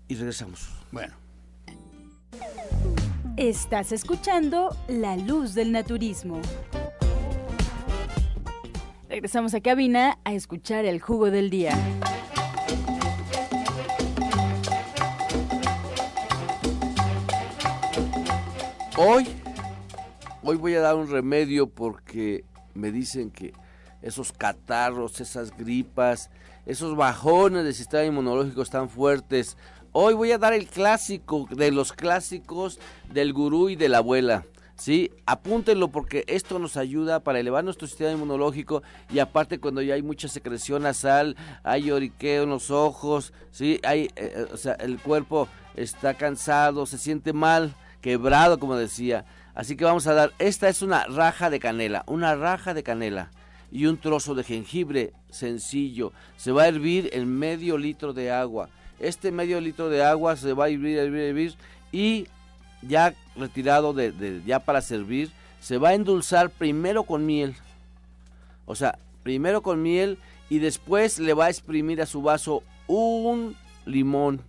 [0.06, 0.68] y regresamos.
[0.92, 1.14] Bueno.
[3.36, 6.40] Estás escuchando La Luz del Naturismo.
[9.08, 11.76] Regresamos a cabina a escuchar el jugo del día.
[18.96, 19.26] Hoy,
[20.44, 23.52] hoy voy a dar un remedio porque me dicen que
[24.00, 26.30] esos catarros, esas gripas,
[26.66, 29.56] esos bajones del sistema inmunológico están fuertes.
[29.96, 32.80] Hoy voy a dar el clásico de los clásicos
[33.12, 34.44] del gurú y de la abuela.
[34.74, 35.12] ¿sí?
[35.24, 40.02] Apúntenlo porque esto nos ayuda para elevar nuestro sistema inmunológico y aparte cuando ya hay
[40.02, 43.78] mucha secreción nasal, hay lloriqueo en los ojos, ¿sí?
[43.84, 49.24] Hay, eh, eh, o sea, el cuerpo está cansado, se siente mal, quebrado como decía.
[49.54, 53.30] Así que vamos a dar, esta es una raja de canela, una raja de canela
[53.70, 56.12] y un trozo de jengibre sencillo.
[56.36, 58.70] Se va a hervir en medio litro de agua.
[58.98, 61.54] Este medio litro de agua se va a hervir, hervir, hervir
[61.92, 62.26] y
[62.82, 65.30] ya retirado de, ya para servir,
[65.60, 67.54] se va a endulzar primero con miel.
[68.66, 70.18] O sea, primero con miel
[70.50, 74.40] y después le va a exprimir a su vaso un limón,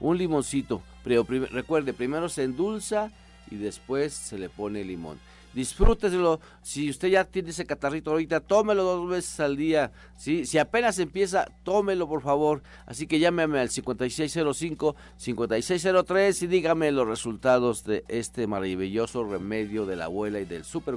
[0.00, 0.82] un limoncito.
[1.04, 3.10] Pero recuerde, primero se endulza
[3.50, 5.18] y después se le pone limón.
[5.54, 6.40] Disfrúteselo.
[6.62, 9.92] Si usted ya tiene ese catarrito ahorita, tómelo dos veces al día.
[10.16, 12.62] Si apenas empieza, tómelo por favor.
[12.86, 20.04] Así que llámeme al 5605-5603 y dígame los resultados de este maravilloso remedio de la
[20.06, 20.96] abuela y del super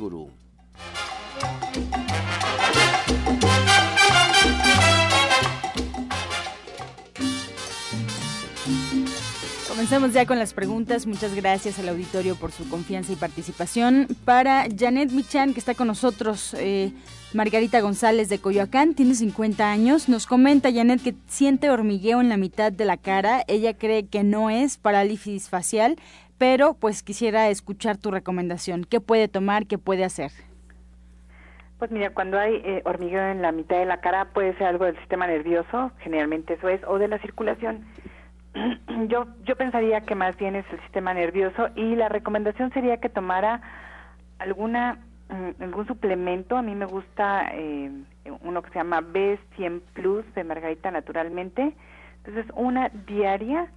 [9.78, 11.06] Comenzamos ya con las preguntas.
[11.06, 14.08] Muchas gracias al auditorio por su confianza y participación.
[14.26, 16.94] Para Janet Michan, que está con nosotros, eh,
[17.36, 20.10] Margarita González de Coyoacán, tiene 50 años.
[20.10, 23.44] Nos comenta Janet que siente hormigueo en la mitad de la cara.
[23.48, 25.98] Ella cree que no es parálisis facial,
[26.40, 28.84] pero pues quisiera escuchar tu recomendación.
[28.84, 29.68] ¿Qué puede tomar?
[29.68, 30.32] ¿Qué puede hacer?
[31.78, 34.86] Pues mira, cuando hay eh, hormigueo en la mitad de la cara puede ser algo
[34.86, 37.86] del sistema nervioso, generalmente eso es, o de la circulación
[39.08, 43.10] yo, yo pensaría que más bien es el sistema nervioso y la recomendación sería que
[43.10, 43.62] tomara
[44.40, 45.00] alguna
[45.30, 46.58] mm, algún suplemento.
[46.58, 47.92] A mí me gusta eh,
[48.42, 51.74] uno que se llama B100 Plus de Margarita Naturalmente.
[52.26, 53.68] Entonces, una diaria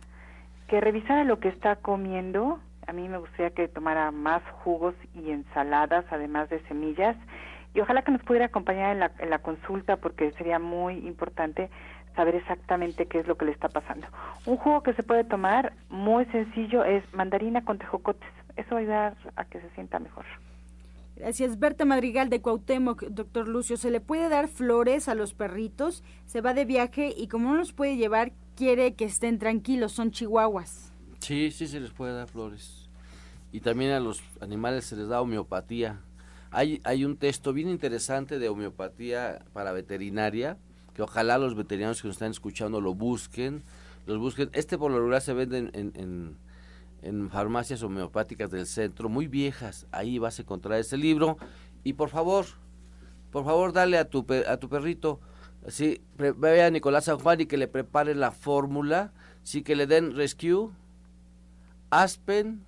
[0.68, 2.60] que revisara lo que está comiendo.
[2.86, 7.16] A mí me gustaría que tomara más jugos y ensaladas, además de semillas.
[7.74, 11.70] Y ojalá que nos pudiera acompañar en la, en la consulta porque sería muy importante
[12.14, 14.06] saber exactamente qué es lo que le está pasando.
[14.46, 18.28] Un jugo que se puede tomar muy sencillo es mandarina con tejocotes.
[18.56, 20.24] Eso va a ayudar a que se sienta mejor.
[21.16, 21.58] Gracias.
[21.58, 23.76] Berta Madrigal de Cuauhtémoc, doctor Lucio.
[23.76, 26.02] ¿Se le puede dar flores a los perritos?
[26.24, 29.92] Se va de viaje y como no los puede llevar, quiere que estén tranquilos.
[29.92, 30.92] Son chihuahuas.
[31.18, 32.88] Sí, sí se les puede dar flores.
[33.52, 36.00] Y también a los animales se les da homeopatía.
[36.50, 40.56] Hay, hay un texto bien interesante de homeopatía para veterinaria
[41.00, 43.62] ojalá los veterinarios que nos están escuchando lo busquen,
[44.06, 44.50] los busquen.
[44.52, 50.38] Este por lo regular se vende en, farmacias homeopáticas del centro, muy viejas, ahí vas
[50.38, 51.38] a encontrar ese libro.
[51.82, 52.46] Y por favor,
[53.30, 55.20] por favor, dale a tu, a tu perrito,
[55.68, 59.86] sí, ve a Nicolás San Juan y que le prepare la fórmula, sí, que le
[59.86, 60.70] den Rescue,
[61.90, 62.64] Aspen,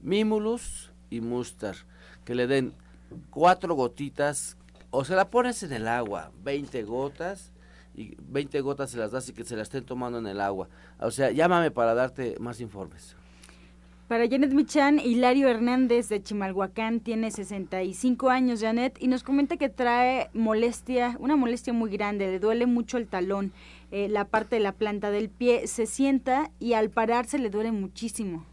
[0.00, 1.76] Mimulus y Mustar,
[2.24, 2.74] que le den
[3.30, 4.56] cuatro gotitas.
[4.90, 7.52] O se la pones en el agua, 20 gotas,
[7.96, 10.68] y 20 gotas se las das y que se las estén tomando en el agua.
[11.00, 13.16] O sea, llámame para darte más informes.
[14.06, 19.68] Para Janet Michan, Hilario Hernández de Chimalhuacán tiene 65 años, Janet, y nos comenta que
[19.68, 23.52] trae molestia, una molestia muy grande, le duele mucho el talón,
[23.90, 27.72] eh, la parte de la planta del pie, se sienta y al pararse le duele
[27.72, 28.46] muchísimo.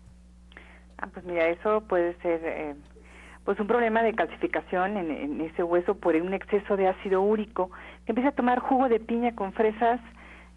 [0.98, 2.76] Ah, pues mira, eso puede ser eh,
[3.46, 7.72] pues un problema de calcificación en, ese hueso por un exceso de ácido úrico,
[8.06, 10.00] que empiece a tomar jugo de piña con fresas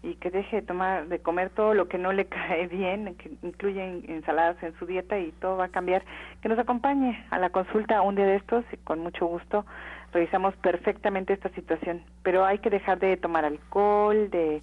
[0.03, 3.31] y que deje de tomar de comer todo lo que no le cae bien, que
[3.43, 6.03] incluye ensaladas en su dieta y todo va a cambiar,
[6.41, 9.65] que nos acompañe a la consulta un día de estos y con mucho gusto
[10.13, 14.61] revisamos perfectamente esta situación, pero hay que dejar de tomar alcohol, de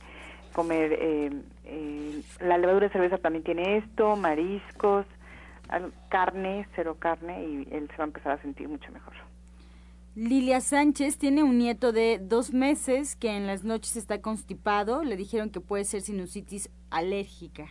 [0.54, 1.30] comer eh,
[1.64, 5.04] eh, la levadura de cerveza también tiene esto, mariscos,
[6.08, 9.14] carne, cero carne y él se va a empezar a sentir mucho mejor.
[10.16, 15.02] Lilia Sánchez tiene un nieto de dos meses que en las noches está constipado.
[15.02, 17.66] Le dijeron que puede ser sinusitis alérgica.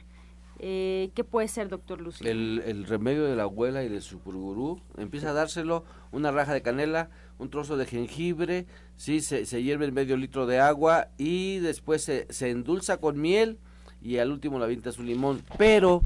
[0.60, 2.30] Eh, ¿Qué puede ser, doctor Lucio?
[2.30, 6.62] El, remedio de la abuela y de su gurú empieza a dárselo una raja de
[6.62, 8.68] canela, un trozo de jengibre,
[8.98, 13.20] sí, se, se hierve en medio litro de agua y después se, se endulza con
[13.20, 13.58] miel
[14.02, 15.42] y al último la avienta su limón.
[15.58, 16.02] Pero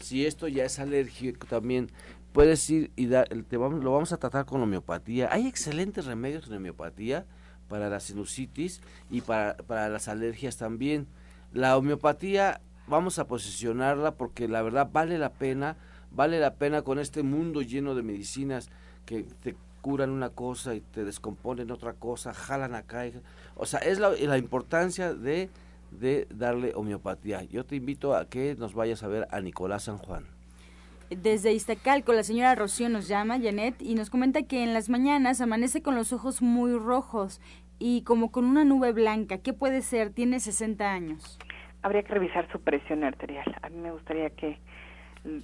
[0.00, 1.90] si esto ya es alérgico también,
[2.32, 5.28] puedes ir y dar, te lo vamos a tratar con homeopatía.
[5.32, 7.24] Hay excelentes remedios en homeopatía
[7.68, 8.80] para la sinusitis
[9.10, 11.06] y para, para las alergias también.
[11.52, 15.76] La homeopatía vamos a posicionarla porque la verdad vale la pena,
[16.10, 18.70] vale la pena con este mundo lleno de medicinas
[19.04, 23.04] que te curan una cosa y te descomponen otra cosa, jalan acá.
[23.54, 25.48] o sea, es la importancia de
[25.90, 27.42] de darle homeopatía.
[27.44, 30.26] Yo te invito a que nos vayas a ver a Nicolás San Juan.
[31.10, 35.40] Desde Iztacalco, la señora Rocío nos llama, Janet, y nos comenta que en las mañanas
[35.40, 37.40] amanece con los ojos muy rojos
[37.78, 39.38] y como con una nube blanca.
[39.38, 40.10] ¿Qué puede ser?
[40.10, 41.38] Tiene 60 años.
[41.82, 43.54] Habría que revisar su presión arterial.
[43.62, 44.58] A mí me gustaría que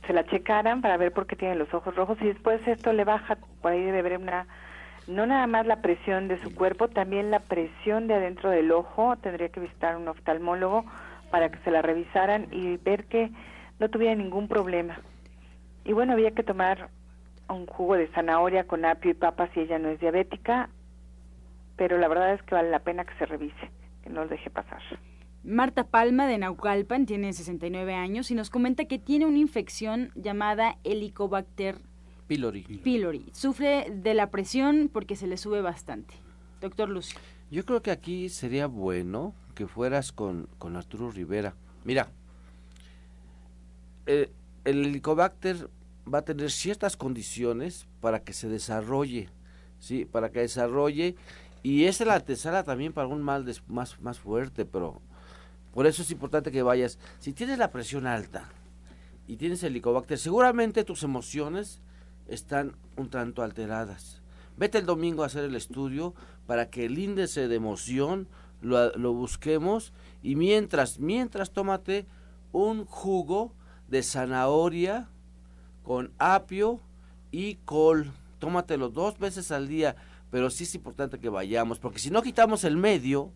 [0.07, 3.05] se la checaran para ver por qué tiene los ojos rojos y después esto le
[3.05, 4.47] baja, por ahí debe haber una
[5.13, 9.17] no nada más la presión de su cuerpo, también la presión de adentro del ojo.
[9.17, 10.85] Tendría que visitar un oftalmólogo
[11.31, 13.31] para que se la revisaran y ver que
[13.79, 15.01] no tuviera ningún problema.
[15.85, 16.91] Y bueno, había que tomar
[17.49, 20.71] un jugo de zanahoria con apio y papa si ella no es diabética,
[21.77, 23.71] pero la verdad es que vale la pena que se revise,
[24.03, 24.81] que no lo deje pasar.
[25.45, 30.77] Marta Palma de Naucalpan tiene 69 años y nos comenta que tiene una infección llamada
[30.85, 31.81] Helicobacter
[32.35, 32.63] pylori.
[32.63, 33.25] pylori.
[33.33, 36.15] Sufre de la presión porque se le sube bastante.
[36.61, 37.19] Doctor Lucio.
[37.51, 41.55] Yo creo que aquí sería bueno que fueras con, con Arturo Rivera.
[41.85, 42.09] Mira,
[44.07, 44.31] eh,
[44.65, 45.69] el Helicobacter
[46.13, 49.29] va a tener ciertas condiciones para que se desarrolle,
[49.79, 50.05] ¿sí?
[50.05, 51.17] Para que desarrolle
[51.63, 55.01] y esa es la antesala también para un mal más, más fuerte, pero
[55.73, 56.99] por eso es importante que vayas.
[57.19, 58.49] Si tienes la presión alta
[59.29, 61.81] y tienes helicobacter, seguramente tus emociones
[62.29, 64.23] están un tanto alteradas.
[64.57, 66.15] Vete el domingo a hacer el estudio
[66.47, 68.29] para que el índice de emoción
[68.61, 69.93] lo, lo busquemos
[70.23, 72.07] y mientras, mientras tómate
[72.53, 73.55] un jugo
[73.89, 75.09] de zanahoria
[75.83, 76.81] con apio
[77.31, 78.13] y col.
[78.39, 79.97] Tómatelo dos veces al día,
[80.31, 83.33] pero sí es importante que vayamos, porque si no quitamos el medio,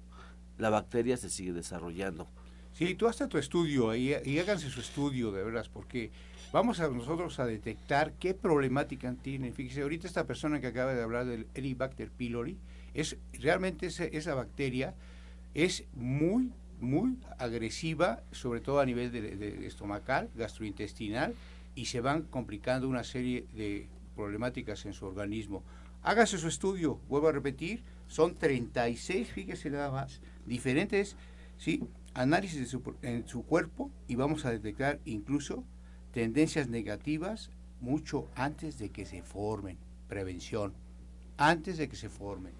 [0.58, 2.28] la bacteria se sigue desarrollando.
[2.72, 6.10] Sí, tú hasta tu estudio y, y háganse su estudio de veras, porque
[6.56, 9.52] vamos a nosotros a detectar qué problemática tiene.
[9.52, 12.56] Fíjese, ahorita esta persona que acaba de hablar del Helicobacter pylori,
[12.94, 14.94] es realmente esa, bacteria
[15.52, 16.50] es muy,
[16.80, 21.34] muy agresiva, sobre todo a nivel de, de estomacal, gastrointestinal,
[21.74, 25.62] y se van complicando una serie de problemáticas en su organismo.
[26.02, 31.16] Hágase su estudio, vuelvo a repetir, son 36, fíjese nada más, diferentes
[31.58, 31.84] ¿sí?
[32.14, 35.62] análisis de su, en su cuerpo y vamos a detectar incluso
[36.16, 37.50] tendencias negativas
[37.82, 39.76] mucho antes de que se formen.
[40.08, 40.72] Prevención,
[41.36, 42.54] antes de que se formen.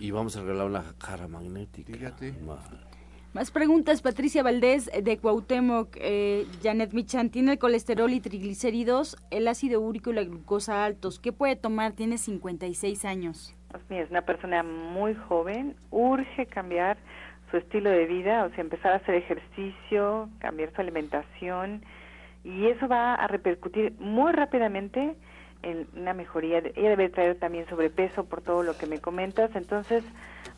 [0.00, 1.92] Y vamos a arreglar una cara magnética.
[1.92, 2.32] Fíjate.
[3.34, 9.46] Más preguntas, Patricia Valdés de Cuauhtémoc, eh, Janet Michan, tiene el colesterol y triglicéridos, el
[9.46, 11.20] ácido úrico y la glucosa altos.
[11.20, 11.92] ¿Qué puede tomar?
[11.92, 13.54] Tiene 56 años.
[13.72, 16.96] Pues mira, es una persona muy joven, urge cambiar
[17.50, 21.82] su estilo de vida, o sea, empezar a hacer ejercicio, cambiar su alimentación,
[22.44, 25.16] y eso va a repercutir muy rápidamente
[25.62, 26.58] en una mejoría.
[26.58, 30.04] Ella debe traer también sobrepeso por todo lo que me comentas, entonces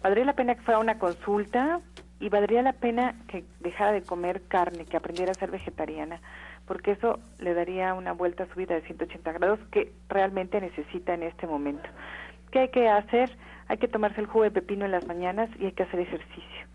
[0.03, 1.81] valdría la pena que fuera una consulta
[2.19, 6.21] y valdría la pena que dejara de comer carne, que aprendiera a ser vegetariana,
[6.67, 11.15] porque eso le daría una vuelta a su vida de 180 grados que realmente necesita
[11.15, 11.89] en este momento.
[12.51, 13.37] ¿Qué hay que hacer?
[13.69, 16.67] Hay que tomarse el jugo de pepino en las mañanas y hay que hacer ejercicio.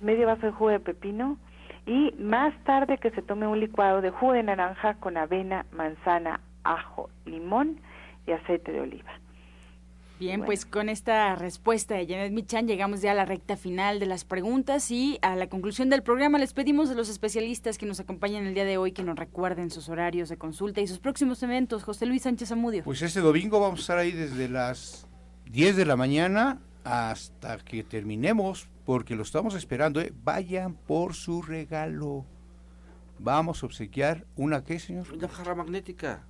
[0.00, 1.38] Medio vaso de jugo de pepino
[1.86, 6.40] y más tarde que se tome un licuado de jugo de naranja con avena, manzana,
[6.64, 7.80] ajo, limón
[8.26, 9.10] y aceite de oliva.
[10.20, 14.04] Bien, pues con esta respuesta de Janet Michan llegamos ya a la recta final de
[14.04, 16.38] las preguntas y a la conclusión del programa.
[16.38, 19.70] Les pedimos a los especialistas que nos acompañan el día de hoy que nos recuerden
[19.70, 21.84] sus horarios de consulta y sus próximos eventos.
[21.84, 22.84] José Luis Sánchez Amudio.
[22.84, 25.08] Pues este domingo vamos a estar ahí desde las
[25.46, 30.00] 10 de la mañana hasta que terminemos, porque lo estamos esperando.
[30.00, 30.12] ¿eh?
[30.24, 32.26] Vayan por su regalo.
[33.20, 35.06] Vamos a obsequiar una, ¿qué, señor?
[35.12, 36.26] Una jarra magnética.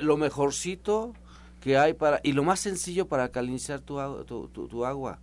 [0.00, 1.12] lo mejorcito
[1.60, 5.18] que hay para y lo más sencillo para calinizar tu, tu, agua,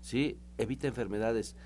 [0.00, 0.38] ¿sí?
[0.56, 1.56] Evita enfermedades.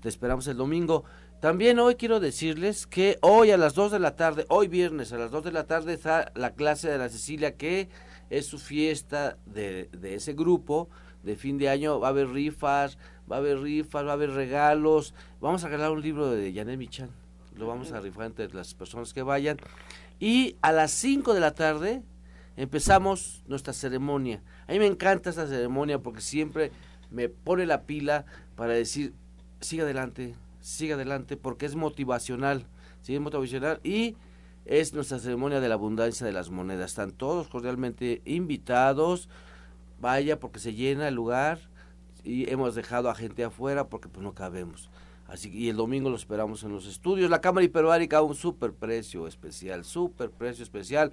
[0.00, 1.02] Te esperamos el domingo.
[1.40, 5.18] También hoy quiero decirles que hoy a las 2 de la tarde, hoy viernes a
[5.18, 7.88] las 2 de la tarde está la clase de la Cecilia, que
[8.30, 10.88] es su fiesta de, de ese grupo
[11.24, 11.98] de fin de año.
[11.98, 12.96] Va a haber rifas,
[13.30, 15.14] va a haber rifas, va a haber regalos.
[15.40, 17.10] Vamos a regalar un libro de Janet Michan.
[17.56, 19.58] Lo vamos a rifar entre las personas que vayan.
[20.20, 22.02] Y a las 5 de la tarde
[22.56, 24.42] empezamos nuestra ceremonia.
[24.66, 26.72] A mí me encanta esta ceremonia porque siempre
[27.10, 28.24] me pone la pila
[28.56, 29.14] para decir,
[29.60, 32.66] siga adelante, siga adelante, porque es motivacional,
[33.02, 33.14] ¿sí?
[33.14, 34.16] es motivacional y
[34.64, 36.90] es nuestra ceremonia de la abundancia de las monedas.
[36.90, 39.28] Están todos cordialmente invitados,
[40.00, 41.60] vaya porque se llena el lugar
[42.28, 44.90] y hemos dejado a gente afuera porque pues no cabemos.
[45.26, 47.30] Así que y el domingo lo esperamos en los estudios.
[47.30, 51.10] La Cámara Hiperbárica, un super precio especial, super precio especial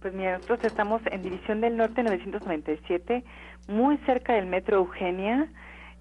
[0.00, 3.22] Pues mira, nosotros estamos en División del Norte 997
[3.68, 5.48] muy cerca del Metro Eugenia.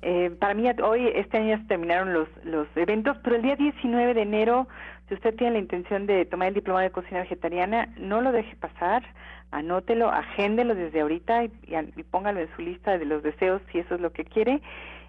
[0.02, 4.14] Eh, para mí hoy, este año se terminaron los, los eventos, pero el día 19
[4.14, 4.68] de enero,
[5.08, 8.56] si usted tiene la intención de tomar el diploma de cocina vegetariana, no lo deje
[8.56, 9.04] pasar,
[9.52, 11.52] anótelo, agéndelo desde ahorita y,
[11.98, 14.62] y, póngalo en su lista de los deseos si eso es lo que quiere.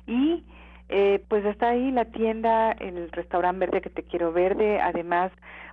[0.07, 0.43] Y
[0.93, 5.31] Eh, pues está ahí la tienda, el restaurante verde que te quiero verde, además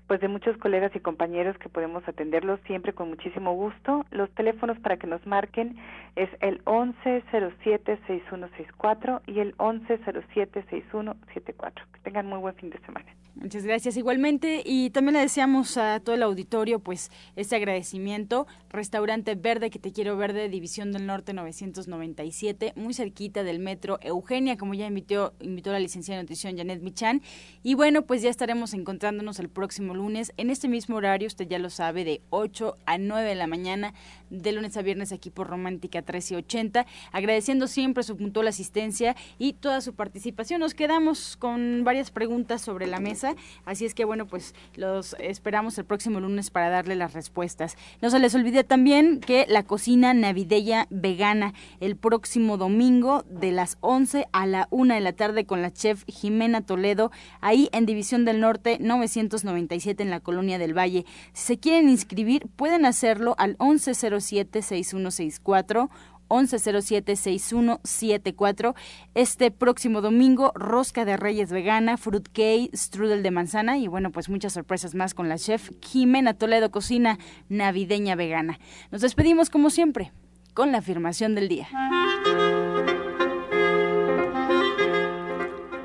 [0.07, 4.05] pues de muchos colegas y compañeros que podemos atenderlos siempre con muchísimo gusto.
[4.09, 5.75] Los teléfonos para que nos marquen
[6.15, 11.73] es el 1107-6164 y el 1107-6174.
[11.93, 13.05] Que tengan muy buen fin de semana.
[13.39, 18.47] Muchas gracias igualmente y también le deseamos a todo el auditorio pues este agradecimiento.
[18.71, 24.57] Restaurante Verde que te quiero verde, División del Norte 997, muy cerquita del metro Eugenia,
[24.57, 27.21] como ya invitó, invitó la licenciada de nutrición Janet Michan.
[27.61, 31.59] Y bueno, pues ya estaremos encontrándonos el próximo lunes en este mismo horario, usted ya
[31.59, 33.93] lo sabe, de 8 a 9 de la mañana,
[34.29, 36.85] de lunes a viernes aquí por Romántica 1380.
[37.11, 40.59] Agradeciendo siempre su puntual asistencia y toda su participación.
[40.59, 43.17] Nos quedamos con varias preguntas sobre la mesa
[43.65, 47.75] Así es que bueno, pues los esperamos el próximo lunes para darle las respuestas.
[48.01, 53.77] No se les olvide también que la cocina navideña vegana el próximo domingo de las
[53.81, 57.11] 11 a la 1 de la tarde con la chef Jimena Toledo,
[57.41, 61.05] ahí en División del Norte 997 en la Colonia del Valle.
[61.33, 65.89] Si se quieren inscribir, pueden hacerlo al 1107 6164
[66.29, 68.75] 1107-6174.
[69.15, 74.29] Este próximo domingo, rosca de reyes vegana, fruit cake, strudel de manzana y bueno, pues
[74.29, 78.59] muchas sorpresas más con la chef Jimena Toledo Cocina Navideña Vegana.
[78.91, 80.13] Nos despedimos como siempre
[80.53, 81.67] con la afirmación del día.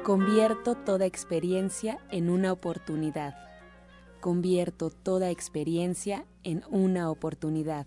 [0.02, 3.36] Convierto toda experiencia en una oportunidad.
[4.20, 7.86] Convierto toda experiencia en una oportunidad.